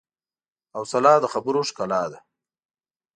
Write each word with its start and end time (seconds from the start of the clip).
حوصله 0.75 1.13
د 1.21 1.25
خبرو 1.33 1.61
ښکلا 1.69 2.03
ده. 2.11 2.19